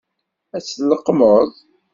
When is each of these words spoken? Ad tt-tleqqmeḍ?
Ad 0.55 0.61
tt-tleqqmeḍ? 0.63 1.49